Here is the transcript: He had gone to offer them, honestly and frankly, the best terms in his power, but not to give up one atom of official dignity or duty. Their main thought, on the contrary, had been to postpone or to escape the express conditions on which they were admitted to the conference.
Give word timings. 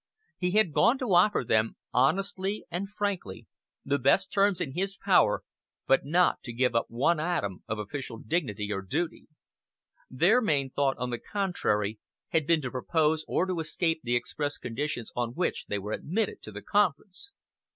He 0.39 0.49
had 0.53 0.73
gone 0.73 0.97
to 0.97 1.13
offer 1.13 1.43
them, 1.47 1.75
honestly 1.93 2.65
and 2.71 2.89
frankly, 2.89 3.45
the 3.85 3.99
best 3.99 4.33
terms 4.33 4.59
in 4.59 4.71
his 4.73 4.97
power, 4.97 5.43
but 5.85 6.03
not 6.05 6.41
to 6.41 6.51
give 6.53 6.73
up 6.73 6.87
one 6.89 7.19
atom 7.19 7.63
of 7.67 7.77
official 7.77 8.17
dignity 8.17 8.71
or 8.71 8.81
duty. 8.81 9.27
Their 10.09 10.41
main 10.41 10.71
thought, 10.71 10.97
on 10.97 11.11
the 11.11 11.19
contrary, 11.19 11.99
had 12.29 12.47
been 12.47 12.63
to 12.63 12.71
postpone 12.71 13.19
or 13.27 13.45
to 13.45 13.59
escape 13.59 14.01
the 14.03 14.15
express 14.15 14.57
conditions 14.57 15.11
on 15.15 15.35
which 15.35 15.67
they 15.67 15.77
were 15.77 15.91
admitted 15.91 16.41
to 16.41 16.51
the 16.51 16.63
conference. 16.63 17.33